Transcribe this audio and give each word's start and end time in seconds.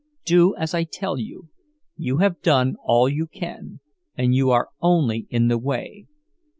Do 0.25 0.55
as 0.55 0.73
I 0.73 0.83
tell 0.83 1.19
you—you 1.19 2.17
have 2.17 2.41
done 2.41 2.75
all 2.83 3.07
you 3.07 3.27
can, 3.27 3.81
and 4.17 4.33
you 4.33 4.49
are 4.49 4.69
only 4.81 5.27
in 5.29 5.47
the 5.47 5.59
way. 5.59 6.07